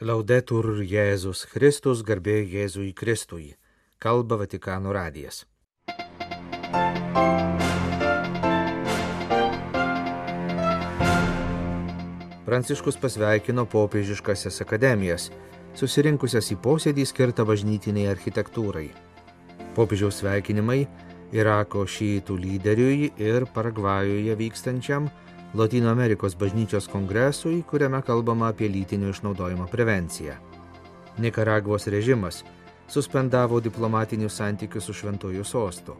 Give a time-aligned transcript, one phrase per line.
[0.00, 3.52] Laudetur Jėzus Kristus, garbė Jėzui Kristui.
[4.02, 5.44] Kalba Vatikano radijas.
[12.42, 15.28] Pranciškus pasveikino popiežiškasias akademijas,
[15.78, 18.88] susirinkusias į posėdį skirtą bažnytiniai architektūrai.
[19.76, 20.86] Popiežiaus sveikinimai
[21.32, 25.06] Irako šytų lyderiui ir Paragvajuje vykstančiam
[25.54, 30.34] Latino Amerikos bažnyčios kongresui, kuriame kalbama apie lytinio išnaudojimo prevenciją.
[31.18, 32.44] Nikaragvos režimas
[32.88, 35.96] suspendavo diplomatinius santykius su šventuoju sostu.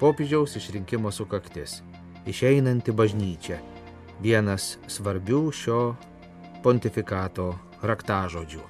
[0.00, 1.80] Popiežiaus išrinkimo sukaktis-
[2.32, 3.56] išeinanti bažnyčia-
[4.24, 5.96] vienas svarbių šio
[6.62, 8.60] pontifikato raktažodžių.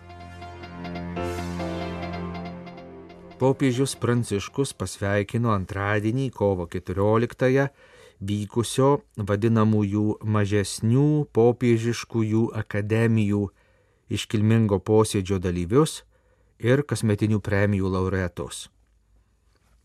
[3.38, 7.68] Popiežius Pranciškus pasveikino antradienį kovo 14-ąją
[8.20, 13.42] vykusio vadinamųjų mažesnių popiežiškųjų akademijų
[14.08, 16.02] iškilmingo posėdžio dalyvius
[16.58, 18.68] ir kasmetinių premijų laureatus.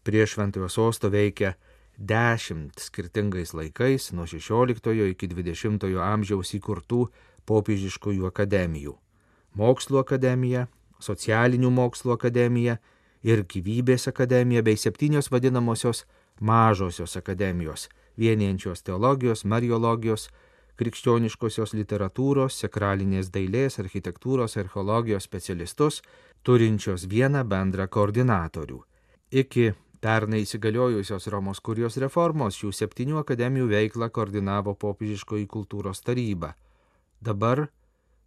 [0.04, 1.56] Prie Šventojo sosto veikia
[1.98, 7.08] dešimt skirtingais laikais nuo 16 iki 20 amžiaus įkurtų
[7.46, 8.98] popiežiškųjų akademijų-
[9.60, 10.68] Mokslo akademija,
[11.02, 12.78] Socialinių mokslo akademija
[13.24, 16.06] ir Gyvybės akademija bei septynios vadinamosios
[16.40, 17.90] mažosios akademijos
[18.22, 20.30] vienijančios teologijos, mariologijos,
[20.80, 26.02] krikščioniškosios literatūros, sakralinės dailės, architektūros, archeologijos specialistus,
[26.46, 28.80] turinčios vieną bendrą koordinatorių.
[29.32, 36.56] Iki pernai įsigaliojusios Romos kurijos reformos šių septynių akademijų veiklą koordinavo popiežiškoji kultūros taryba.
[37.22, 37.68] Dabar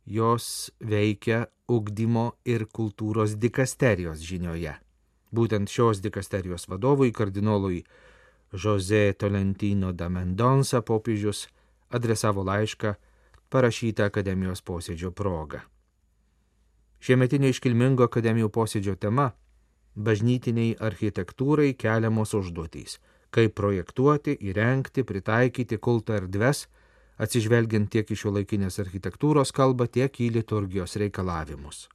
[0.07, 4.77] jos veikia ugdymo ir kultūros dikasterijos žinioje.
[5.35, 7.83] Būtent šios dikasterijos vadovui, kardinolui
[8.55, 11.49] Jose Tolentino da Mendonsa popiežius
[11.91, 12.95] adresavo laišką
[13.51, 15.65] parašytą akademijos posėdžio proga.
[17.05, 19.33] Šiemetinio iškilmingo akademijų posėdžio tema-
[20.07, 22.99] bažnytiniai architektūrai keliamos užduotys-
[23.35, 26.67] kaip projektuoti, įrengti, pritaikyti kulto erdves,
[27.19, 31.89] atsižvelgiant tiek į šio laikinės architektūros kalbą, tiek į liturgijos reikalavimus.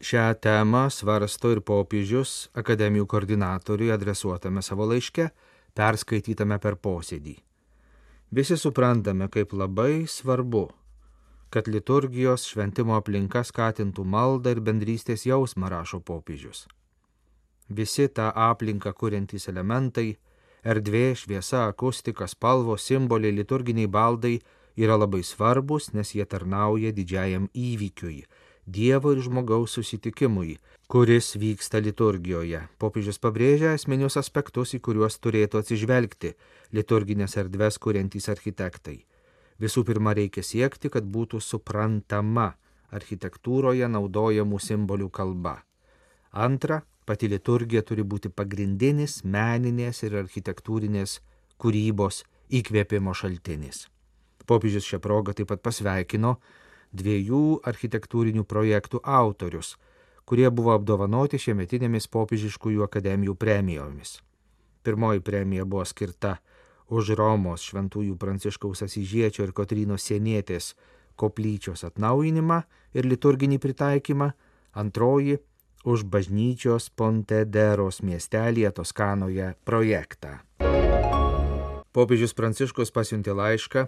[0.00, 5.30] Šią temą svarsto ir popiežius akademijų koordinatoriui adresuotame savo laiške,
[5.76, 7.36] perskaitytame per posėdį.
[8.36, 10.64] Visi suprantame, kaip labai svarbu,
[11.52, 16.66] kad liturgijos šventimo aplinka skatintų maldą ir bendrystės jausmą, rašo popiežius.
[17.68, 20.16] Visi tą aplinką kuriantys elementai-
[20.72, 24.40] erdvė, šviesa, akustika, spalvos, simboliai, liturginiai baldai-
[24.82, 28.24] yra labai svarbus, nes jie tarnauja didžiajam įvykiui
[28.66, 30.56] Dievo ir žmogaus susitikimui,
[30.90, 32.64] kuris vyksta liturgijoje.
[32.82, 36.32] Popiežius pabrėžia esminius aspektus, į kuriuos turėtų atsižvelgti
[36.74, 39.04] liturginės erdves kuriantys architektai.
[39.62, 42.56] Visų pirma, reikia siekti, kad būtų suprantama
[42.90, 45.60] architektūroje naudojamų simbolių kalba.
[46.34, 51.20] Antra, pati liturgija turi būti pagrindinis meninės ir architektūrinės
[51.62, 53.86] kūrybos įkvėpimo šaltinis.
[54.46, 56.36] Popiežius šią progą taip pat pasveikino
[56.96, 59.76] dviejų architektūrinių projektų autorius,
[60.26, 64.18] kurie buvo apdovanoti šiemetinėmis popiežiškųjų akademijų premijomis.
[64.86, 66.36] Pirmoji premija buvo skirta
[66.86, 70.74] už Romos šventųjų Pranciškaus Asižiečio ir Kotrynos Sienietės
[71.18, 72.60] koplyčios atnaujinimą
[72.94, 74.30] ir liturginį pritaikymą,
[74.76, 75.40] antroji
[75.86, 80.40] už bažnyčios Pontederos miestelėje Toskanoje projektą.
[81.96, 83.86] Popiežius Pranciškus pasiuntė laišką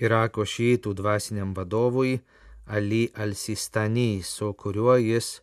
[0.00, 2.20] Irako šytų dvasiniam vadovui
[2.66, 5.40] Ali Al-Sistani, su kuriuo jis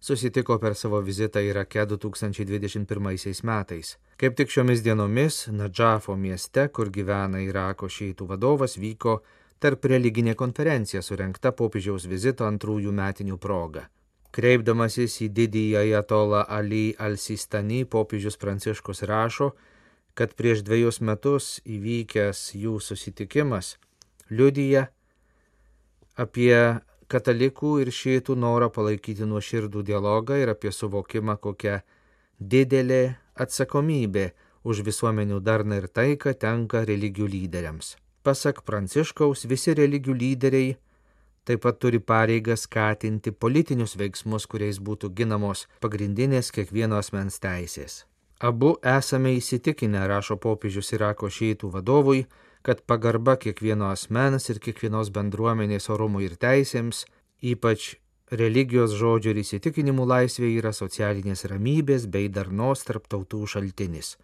[0.00, 3.96] susitiko per savo vizitą Irake 2021 metais.
[4.16, 9.20] Kaip tik šiomis dienomis Nadžafo mieste, kur gyvena Irako šytų vadovas, vyko
[9.60, 13.88] tarp religinė konferencija surenkta popiežiaus vizito antrųjų metinių proga.
[14.30, 19.50] Kreipdamasis į didįjį ajatolą Ali Al-Sistani, popiežius Pranciškus rašo,
[20.14, 23.74] kad prieš dviejus metus įvykęs jų susitikimas
[24.30, 24.86] liudyja
[26.20, 26.54] apie
[27.10, 31.80] katalikų ir šėtų norą palaikyti nuoširdų dialogą ir apie suvokimą, kokia
[32.38, 34.30] didelė atsakomybė
[34.64, 37.96] už visuomenių darną ir taiką tenka religijų lyderiams.
[38.22, 40.76] Pasak Pranciškaus, visi religijų lyderiai
[41.48, 48.04] taip pat turi pareigą skatinti politinius veiksmus, kuriais būtų ginamos pagrindinės kiekvieno asmens teisės.
[48.40, 52.26] Abu esame įsitikinę, rašo popiežius Irako šeitų vadovui,
[52.62, 57.06] kad pagarba kiekvieno asmens ir kiekvienos bendruomenės orumui ir teisėms,
[57.40, 57.94] ypač
[58.30, 64.16] religijos žodžių ir įsitikinimų laisvė yra socialinės ramybės bei darnos tarp tautų šaltinis.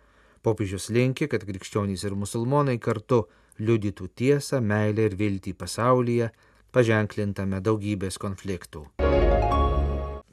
[0.46, 3.24] Popiežius linki, kad krikščionys ir musulmonai kartu
[3.58, 6.30] liudytų tiesą, meilę ir viltį pasaulyje,
[6.70, 8.84] paženklintame daugybės konfliktų.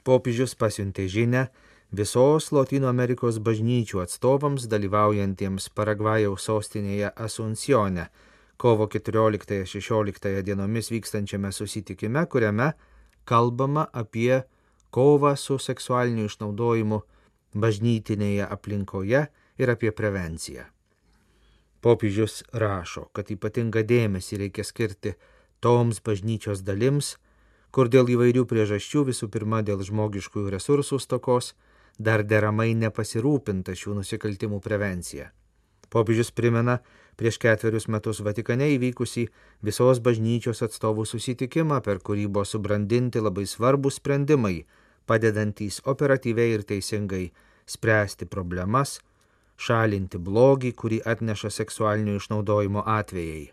[0.04, 1.48] Popiežius pasiuntė žinę
[1.94, 8.08] visos Latino Amerikos bažnyčių atstovams dalyvaujantiems Paragvajaus sostinėje Asuncione
[8.56, 12.72] kovo 14-16 dienomis vykstančiame susitikime, kuriame
[13.24, 14.42] kalbama apie
[14.90, 17.00] kovą su seksualiniu išnaudojimu
[17.54, 19.26] bažnytinėje aplinkoje
[19.58, 20.64] ir apie prevenciją.
[21.84, 25.14] Popiežius rašo, kad ypatingą dėmesį reikia skirti
[25.60, 27.16] toms bažnyčios dalims,
[27.70, 31.52] kur dėl įvairių priežasčių, visų pirma dėl žmogiškųjų resursų stokos,
[31.98, 35.30] dar deramai nepasirūpinta šių nusikaltimų prevencija.
[35.94, 36.80] Popiežius primena
[37.16, 39.28] prieš ketverius metus Vatikane įvykusį
[39.62, 44.64] visos bažnyčios atstovų susitikimą, per kurį buvo subrandinti labai svarbus sprendimai,
[45.06, 47.28] padedantys operatyviai ir teisingai
[47.66, 48.98] spręsti problemas,
[49.56, 53.52] šalinti blogį, kurį atneša seksualinio išnaudojimo atvejai.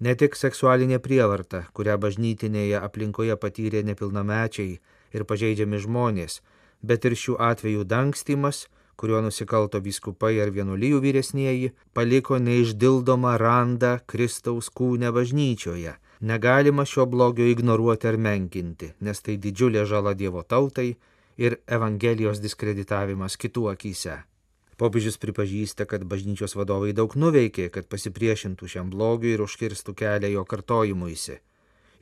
[0.00, 4.74] Ne tik seksualinė prievarta, kurią bažnytinėje aplinkoje patyrė nepilnamečiai
[5.16, 6.42] ir pažeidžiami žmonės,
[6.82, 14.70] bet ir šių atvejų dangstymas, kuriuo nusikalto vyskupai ar vienuolijų vyresnieji, paliko neišdildomą randą Kristaus
[14.72, 15.96] kūne bažnyčioje.
[16.20, 20.94] Negalima šio blogio ignoruoti ar menkinti, nes tai didžiulė žala Dievo tautai
[21.36, 24.22] ir Evangelijos diskreditavimas kitų akise.
[24.76, 30.44] Popiežius pripažįsta, kad bažnyčios vadovai daug nuveikė, kad pasipriešintų šiam blogiui ir užkirstų kelią jo
[30.48, 31.38] kartojimuisi.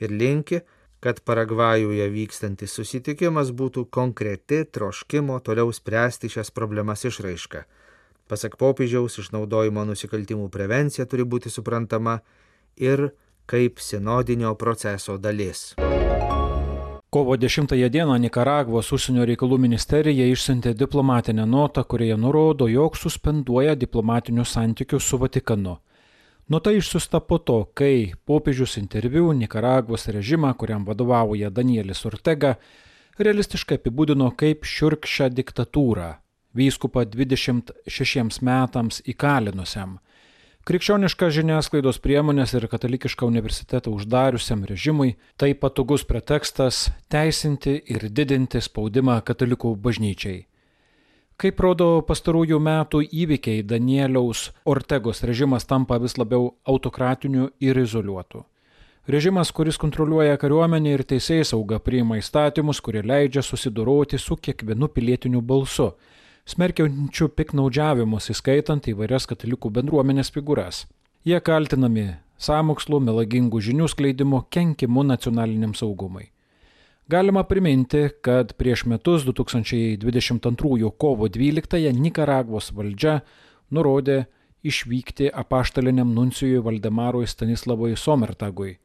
[0.02, 0.62] Ir linki,
[1.04, 7.60] kad Paragvajuje vykstantis susitikimas būtų konkreti troškimo toliau spręsti šias problemas išraiška.
[8.24, 12.22] Pasak popiežiaus, išnaudojimo nusikaltimų prevencija turi būti suprantama
[12.80, 13.10] ir
[13.44, 15.74] kaip sinodinio proceso dalis.
[17.12, 24.56] Kovo 10 dieną Nikaragvos užsienio reikalų ministerija išsiuntė diplomatinę notą, kurioje nurodo, jog suspenduoja diplomatinius
[24.56, 25.76] santykius su Vatikanu.
[26.48, 32.56] Nota išsiusta po to, kai popiežius interviu Nikaragvos režimą, kuriam vadovauja Danielis Ortega,
[33.18, 36.10] realistiškai apibūdino kaip šiurkščią diktatūrą,
[36.54, 39.98] vyskupą 26 metams įkalinusiam
[40.64, 49.18] Krikščioniška žiniasklaidos priemonės ir katalikišką universitetą uždariusiam režimui tai patogus pretekstas teisinti ir didinti spaudimą
[49.28, 50.38] katalikų bažnyčiai.
[51.40, 58.44] Kaip rodo pastarųjų metų įvykiai, Danieliaus Ortegos režimas tampa vis labiau autokratiniu ir izoliuotu.
[59.10, 65.42] Režimas, kuris kontroliuoja kariuomenę ir teisėjai sauga, priima įstatymus, kurie leidžia susidoroti su kiekvienu pilietiniu
[65.42, 65.90] balsu
[66.48, 70.84] smerkiančių piknaudžiavimus, įskaitant įvairias katalikų bendruomenės figūras.
[71.24, 72.06] Jie kaltinami
[72.36, 76.28] sąmokslu, melagingų žinių skleidimu, kenkimu nacionaliniam saugumui.
[77.08, 83.20] Galima priminti, kad prieš metus 2022 kovo 12-ąją Nikaragvos valdžia
[83.70, 84.24] nurodė
[84.64, 88.78] išvykti apaštaliniam nuncijui Valdemarui Stanislavui Somertagui.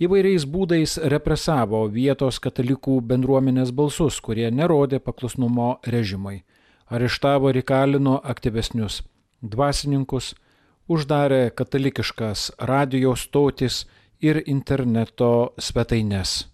[0.00, 6.42] Įvairiais būdais represavo vietos katalikų bendruomenės balsus, kurie nerodė paklusnumo režimui
[6.90, 9.00] areštavo ir įkalino aktyvesnius
[9.40, 10.34] dvasininkus,
[10.90, 13.84] uždarė katalikiškas radio stotis
[14.20, 16.44] ir interneto svetaines.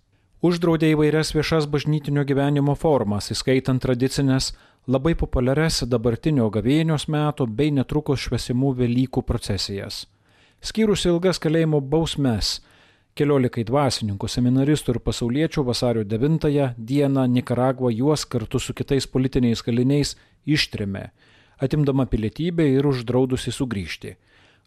[0.45, 4.51] Uždraudė įvairias viešas bažnytinio gyvenimo formas, įskaitant tradicinės,
[4.87, 10.05] labai populiarias dabartinio gavėnios metų bei netrukus švesimų Velykų procesijas.
[10.61, 12.61] Skyrus ilgas kalėjimo bausmes,
[13.17, 20.19] Keliolikai dvasininkų, seminaristų ir pasauliečių vasario 9 dieną Nikaragva juos kartu su kitais politiniais kaliniais
[20.45, 21.07] ištrėmė,
[21.57, 24.13] atimdama pilietybę ir uždraudusi sugrįžti.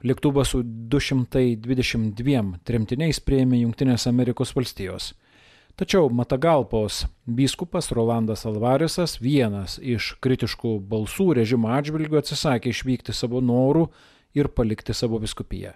[0.02, 5.14] Lėktuvą su 222 tremtiniais prieėmė Junktinės Amerikos valstijos.
[5.80, 13.86] Tačiau Matagalpos biskupas Rolandas Alvarisas, vienas iš kritiškų balsų režimo atžvilgių, atsisakė išvykti savo norų
[14.36, 15.72] ir palikti savo viskupiją.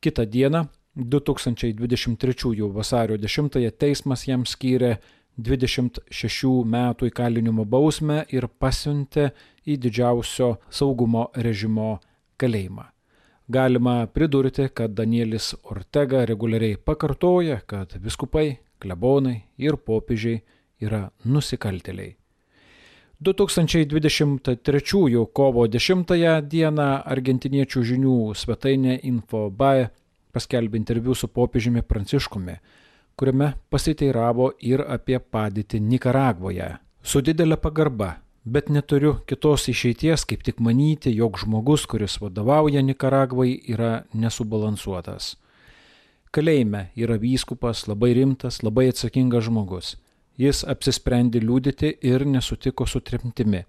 [0.00, 0.62] Kitą dieną
[0.96, 4.94] 2023 vasario 10 teismas jam skyrė
[5.36, 9.34] 26 metų įkalinimo bausmę ir pasiuntė
[9.68, 11.98] į didžiausio saugumo režimo
[12.40, 12.86] kalėjimą.
[13.48, 20.42] Galima pridurti, kad Danielis Ortega reguliariai pakartoja, kad viskupai, klebonai ir popiežiai
[20.80, 22.16] yra nusikalteliai.
[23.20, 29.88] 2023 kovo 10 dieną argentiniečių žinių svetainė Infobae
[30.32, 32.54] paskelbė interviu su popiežiumi Pranciškumi,
[33.18, 36.76] kuriame pasiteiravo ir apie padėtį Nikaragvoje.
[37.02, 43.50] Su didelė pagarba, bet neturiu kitos išeities, kaip tik manyti, jog žmogus, kuris vadovauja Nikaragvai,
[43.66, 45.34] yra nesubalansuotas.
[46.34, 49.96] Kalėjime yra vyskupas, labai rimtas, labai atsakingas žmogus.
[50.38, 53.64] Jis apsisprendė liūdėti ir nesutiko su trimtimi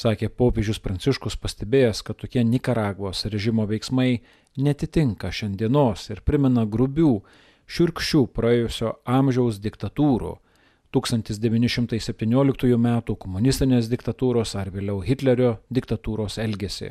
[0.00, 4.20] sakė popiežius Pranciškus pastebėjęs, kad tokie Nikaragvos režimo veiksmai
[4.60, 7.12] netitinka šiandienos ir primena grubių
[7.70, 10.36] šiurkščių praėjusio amžiaus diktatūrų
[10.96, 12.88] 1917 m.
[13.06, 16.90] komunistinės diktatūros ar vėliau Hitlerio diktatūros elgesį.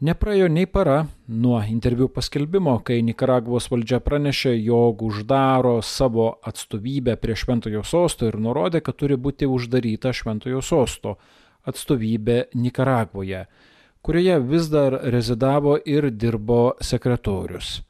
[0.00, 7.36] Nepraėjo nei para nuo interviu paskelbimo, kai Nikaragvos valdžia pranešė, jog uždaro savo atstovybę prie
[7.36, 11.18] Šventojo sosto ir nurodė, kad turi būti uždaryta Šventojo sosto
[11.68, 13.44] atstovybė Nikaragvoje,
[14.00, 17.82] kurioje vis dar rezidavo ir dirbo sekretorius.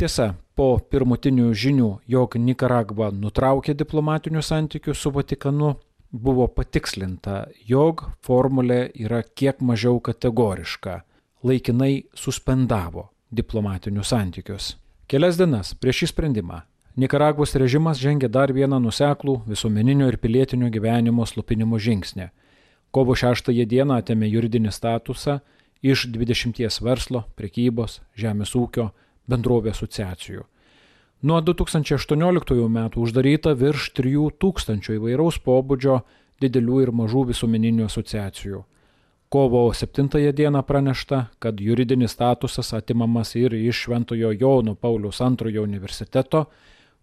[0.00, 5.76] Tiesa, po pirmutinių žinių, jog Nikaragva nutraukė diplomatinius santykius su Vatikanu,
[6.08, 11.02] buvo patikslinta, jog formulė yra kiek mažiau kategoriška-
[11.44, 14.74] laikinai suspendavo diplomatinius santykius.
[15.06, 16.62] Kelias dienas prieš šį sprendimą
[16.94, 22.28] Nikaragvos režimas žengė dar vieną nuseklų visuomeninio ir pilietinio gyvenimo slupinimo žingsnį.
[22.94, 25.40] Kovo 6 dieną atėmė juridinį statusą
[25.82, 28.92] iš 20 verslo, prekybos, žemės ūkio,
[29.26, 30.44] bendrovė asociacijų.
[31.26, 35.98] Nuo 2018 metų uždaryta virš 3000 įvairaus pobūdžio
[36.38, 38.62] didelių ir mažų visuomeninių asociacijų.
[39.34, 46.44] Kovo 7 dieną pranešta, kad juridinis statusas atimamas ir iš Šventojo Jono Paulius II universiteto,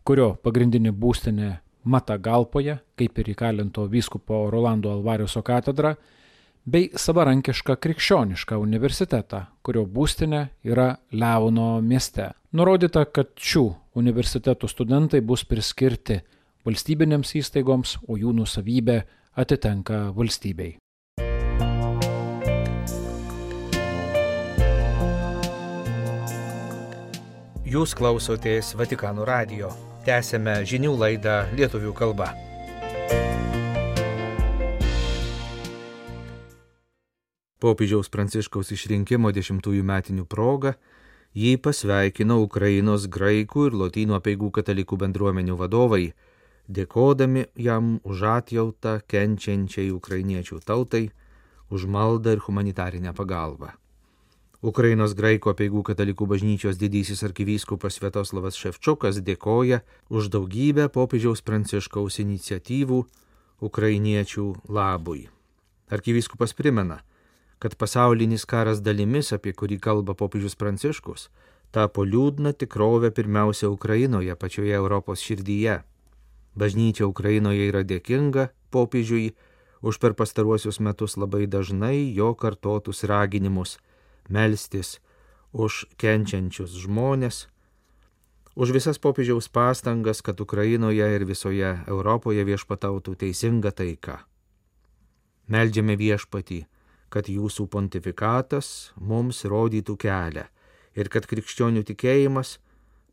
[0.04, 1.50] kurio pagrindinė būstinė
[1.84, 5.92] Mata Galpoje, kaip ir įkalinto vyskupo Rolando Alvariuso katedra,
[6.64, 12.30] bei savarankišką krikščionišką universitetą, kurio būstinė yra Leono mieste.
[12.56, 13.66] Nurodyta, kad šių
[14.00, 16.22] universitetų studentai bus priskirti
[16.64, 19.02] valstybinėms įstaigoms, o jų nusavybė
[19.36, 20.78] atitenka valstybei.
[27.72, 29.70] Jūs klausotės Vatikanų radio.
[30.04, 32.26] Tęsėme žinių laidą lietuvių kalba.
[37.64, 40.74] Popiežiaus Pranciškaus išrinkimo dešimtųjų metinių proga
[41.32, 46.10] jį pasveikino Ukrainos graikų ir lotynų apieigų katalikų bendruomenių vadovai,
[46.68, 51.06] dėkodami jam už atjautą kenčiančiai ukrainiečių tautai,
[51.72, 53.78] už maldą ir humanitarinę pagalbą.
[54.62, 59.80] Ukrainos graikų apieigų katalikų bažnyčios didysis arkivyskupas Svetoslavas Ševčukas dėkoja
[60.14, 63.00] už daugybę popiežiaus Pranciškaus iniciatyvų
[63.66, 65.26] ukrainiečių labui.
[65.90, 67.00] Arkivyskupas primena,
[67.58, 71.32] kad pasaulinis karas dalimis, apie kurį kalba popiežius Pranciškus,
[71.74, 75.82] tapo liūdna tikrovė pirmiausia Ukrainoje, pačioje Europos širdyje.
[76.54, 79.32] Bažnyčia Ukrainoje yra dėkinga popiežiui
[79.82, 83.80] už per pastaruosius metus labai dažnai jo kartotus raginimus
[84.32, 85.00] melstis
[85.52, 87.48] už kenčiančius žmonės,
[88.56, 94.24] už visas popiežiaus pastangas, kad Ukrainoje ir visoje Europoje viešpatautų teisinga taika.
[95.52, 96.66] Meldžiame viešpatį,
[97.12, 100.48] kad jūsų pontifikatas mums rodytų kelią
[100.96, 102.58] ir kad krikščionių tikėjimas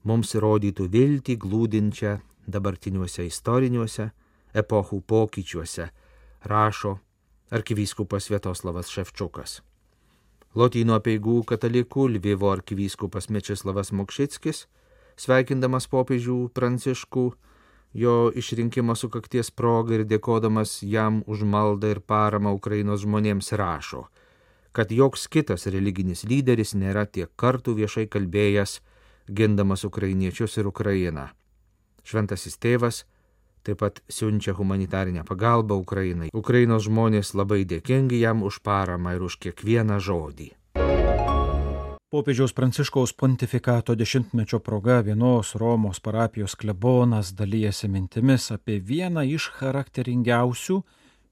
[0.06, 4.10] mums rodytų viltį glūdinčią dabartiniuose istoriniuose
[4.54, 5.90] epochų pokyčiuose,
[6.46, 6.98] rašo
[7.50, 9.60] arkivyskupas Vietoslavas Ševčiukas.
[10.56, 14.64] Lotynų apieigų katalikų Lvivo arkivyskupas Mečislavas Mokšickis,
[15.20, 17.26] sveikindamas popiežių pranciškų,
[17.92, 24.06] jo išrinkimo sukakties proga ir dėkodamas jam už maldą ir paramą Ukrainos žmonėms rašo,
[24.72, 28.80] kad joks kitas religinis lyderis nėra tiek kartų viešai kalbėjęs,
[29.28, 31.28] gindamas ukrainiečius ir Ukrainą.
[32.04, 33.04] Šventasis tėvas
[33.62, 36.30] taip pat siunčia humanitarinę pagalbą Ukrainai.
[36.32, 40.52] Ukrainos žmonės labai dėkingi jam už paramą ir už kiekvieną žodį.
[42.08, 50.76] Popiežiaus Pranciškaus pontifikato dešimtmečio proga vienos Romos parapijos klebonas dalyjasi mintimis apie vieną iš charakteringiausių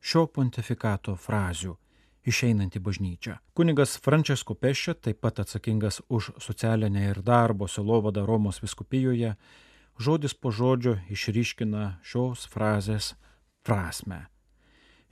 [0.00, 1.72] šio pontifikato frazių-
[2.30, 3.38] išeinantį bažnyčią.
[3.54, 9.34] Kunigas Francesco Pešė, taip pat atsakingas už socialinę ir darbo silovadą Romos viskupijoje,
[9.98, 13.14] žodis po žodžio išryškina šios frazės
[13.62, 14.26] prasme.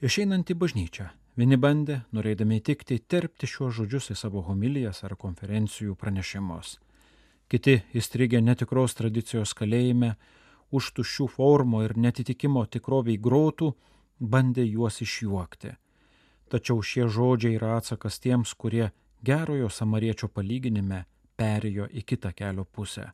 [0.04, 6.76] Išeinantį bažnyčią Vieni bandė, norėdami įtikti, terpti šiuos žodžius į savo homilijas ar konferencijų pranešimus.
[7.50, 10.12] Kiti įstrigę netikros tradicijos kalėjime,
[10.70, 13.72] už tuščių formų ir netitikimo tikroviai grotų,
[14.20, 15.74] bandė juos išjuokti.
[16.54, 18.92] Tačiau šie žodžiai yra atsakas tiems, kurie
[19.26, 21.02] gerojo samariečio palyginime
[21.34, 23.10] perėjo į kitą kelio pusę.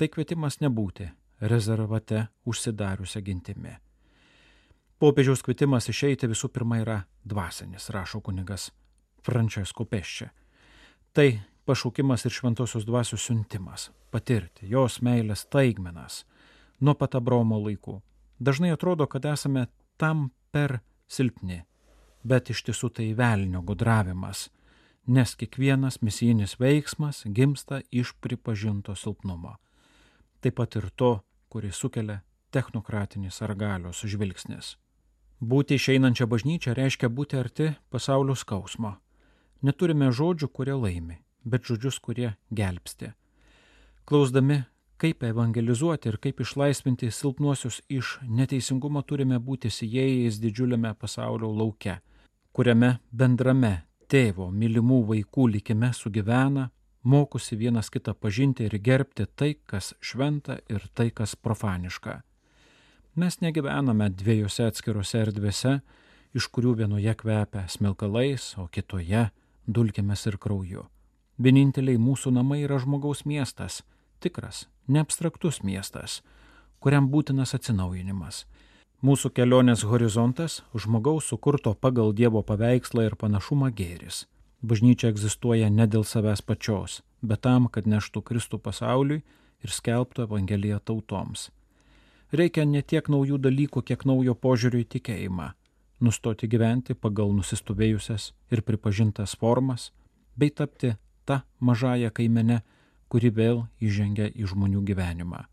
[0.00, 1.10] Tai kvietimas nebūti
[1.44, 3.74] rezervate užsidariusią gintimi.
[4.96, 6.94] Popiežiaus kvietimas išeiti visų pirma yra
[7.28, 8.70] dvasinis, rašo kunigas
[9.20, 10.30] Frančesko Peščia.
[11.12, 11.26] Tai
[11.68, 16.24] pašaukimas ir šventosios dvasios siuntimas- patirti jos meilės taigmenas
[16.80, 18.00] nuo pat Abromo laikų.
[18.40, 21.64] Dažnai atrodo, kad esame tam per silpni,
[22.24, 24.48] bet iš tiesų tai velnio gudravimas,
[25.06, 29.58] nes kiekvienas misijinis veiksmas gimsta iš pripažinto silpnumo.
[30.40, 31.20] Taip pat ir to,
[31.50, 32.20] kurį sukelia
[32.50, 34.76] technokratinis ar galios žvilgsnis.
[35.40, 38.98] Būti išeinančią bažnyčią reiškia būti arti pasaulio skausmo.
[39.62, 43.12] Neturime žodžių, kurie laimi, bet žodžius, kurie gelbsti.
[44.04, 44.64] Klausdami,
[45.00, 52.00] kaip evangelizuoti ir kaip išlaisvinti silpnuosius iš neteisingumo, turime būti sijėjais didžiuliame pasaulio lauke,
[52.52, 53.74] kuriame bendrame
[54.10, 56.68] tėvo mylimų vaikų likime sugyvena
[57.02, 62.20] mokosi vienas kitą pažinti ir gerbti tai, kas šventa ir tai, kas profaniška.
[63.14, 65.80] Mes negyvename dviejose atskirose erdvėse,
[66.34, 69.30] iš kurių vienoje kvepia smilkalais, o kitoje
[69.66, 70.86] dulkėmis ir krauju.
[71.40, 73.82] Vieninteliai mūsų namai yra žmogaus miestas,
[74.20, 76.20] tikras, neabstraktus miestas,
[76.78, 78.44] kuriam būtinas atsinaujinimas.
[79.00, 84.26] Mūsų kelionės horizontas- žmogaus sukurto pagal Dievo paveikslą ir panašumą gėris.
[84.62, 89.22] Bažnyčia egzistuoja ne dėl savęs pačios, bet tam, kad neštų Kristų pasauliui
[89.64, 91.48] ir skelbtų Evangeliją tautoms.
[92.32, 95.52] Reikia ne tiek naujų dalykų, kiek naujo požiūrio į tikėjimą-
[96.06, 99.92] nustoti gyventi pagal nusistovėjusias ir pripažintas formas,
[100.36, 102.60] bei tapti tą mažąją kaimenę,
[103.08, 105.44] kuri vėl įžengia į žmonių gyvenimą.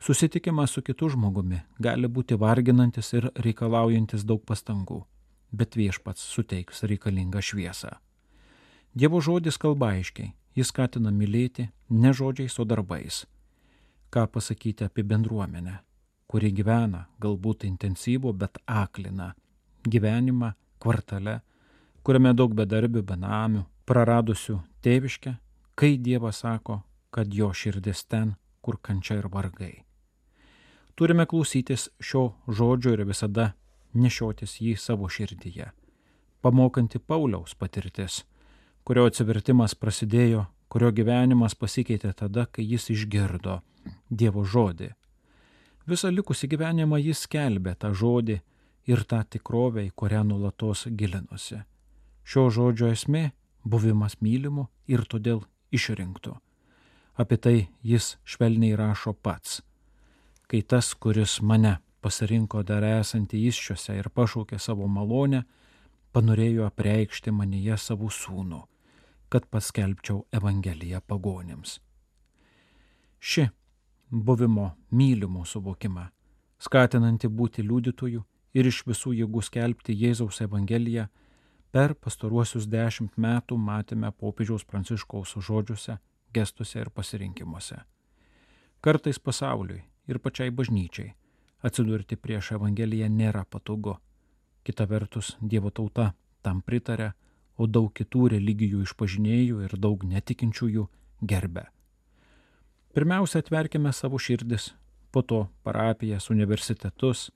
[0.00, 5.04] Susitikimas su kitu žmogumi gali būti varginantis ir reikalaujantis daug pastangų,
[5.52, 7.96] bet viešpats suteiks reikalingą šviesą.
[8.94, 13.26] Dievo žodis kalba aiškiai, jis skatina mylėti ne žodžiais, o darbais.
[14.10, 15.78] Ką pasakyti apie bendruomenę,
[16.26, 19.34] kuri gyvena galbūt intensyvų, bet aklina
[19.84, 21.40] gyvenimą kvartale,
[22.02, 25.34] kuriame daug bedarbių, benamių, praradusių tėviškę,
[25.78, 29.84] kai Dievas sako, kad jo širdis ten, kur kančia ir vargai.
[30.98, 33.52] Turime klausytis šio žodžio ir visada
[33.94, 35.70] nešiotis jį savo širdyje.
[36.42, 38.24] Pamokanti Pauliaus patirtis
[38.88, 43.58] kurio atsivertimas prasidėjo, kurio gyvenimas pasikeitė tada, kai jis išgirdo
[44.08, 44.88] Dievo žodį.
[45.88, 48.38] Visą likusį gyvenimą jis skelbė tą žodį
[48.88, 51.58] ir tą tikrovę, į kurią nulatos gilinosi.
[52.24, 53.32] Šio žodžio esmė-
[53.72, 56.38] buvimas mylimu ir todėl išrinktų.
[57.20, 59.60] Apie tai jis švelniai rašo pats.
[60.48, 65.44] Kai tas, kuris mane pasirinko dar esantį iššiose ir pašaukė savo malonę,
[66.14, 68.64] panorėjo apreikšti manyje savo sūnų
[69.28, 71.78] kad paskelbčiau Evangeliją pagonėms.
[73.20, 73.48] Ši
[74.10, 76.08] buvimo mylimų suvokimą,
[76.58, 81.08] skatinanti būti liudytojų ir iš visų jėgų skelbti Jėzaus Evangeliją,
[81.72, 85.98] per pastaruosius dešimt metų matėme popiežiaus pranciškaus žodžiuose,
[86.32, 87.82] gestuose ir pasirinkimuose.
[88.80, 91.12] Kartais pasauliui ir pačiai bažnyčiai
[91.62, 93.96] atsidurti prieš Evangeliją nėra patogu.
[94.64, 96.12] Kita vertus, Dievo tauta
[96.42, 97.12] tam pritarė
[97.58, 100.86] o daug kitų religijų išpažinėjų ir daug netikinčiųjų
[101.28, 101.66] gerbė.
[102.94, 104.72] Pirmiausia, atverkime savo širdis,
[105.10, 107.28] po to parapijas, universitetus,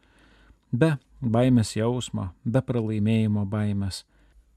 [0.73, 4.05] be baimės jausmo, be pralaimėjimo baimės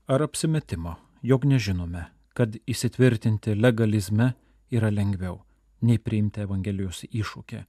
[0.08, 4.34] ar apsimetimo, jog nežinome, kad įsitvirtinti legalizme
[4.72, 5.42] yra lengviau
[5.86, 7.62] nei priimti Evangelijos iššūkį,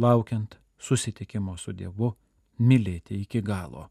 [0.00, 2.12] laukiant susitikimo su Dievu,
[2.58, 3.88] mylėti iki galo.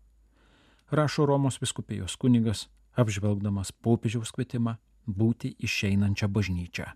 [0.92, 4.78] Rašo Romos viskupijos kunigas apžvelgdamas popiežiaus kvietimą
[5.08, 6.88] būti išeinančią bažnyčią.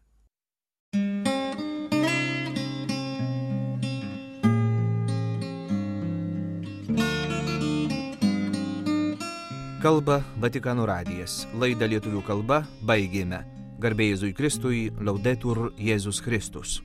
[9.86, 11.44] Kalba Vatikano radijas.
[11.54, 13.44] Laidą lietuvių kalba baigėme.
[13.78, 16.80] Garbėjai Jėzui Kristui, laudetur Jėzus Kristus.